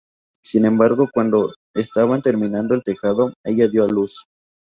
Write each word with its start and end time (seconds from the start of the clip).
Sin 0.41 0.65
embargo, 0.65 1.11
cuando 1.13 1.53
estaban 1.75 2.23
terminando 2.23 2.73
el 2.73 2.81
tejado, 2.81 3.33
ella 3.45 3.67
dio 3.67 3.83
a 3.85 3.87
luz. 3.87 4.25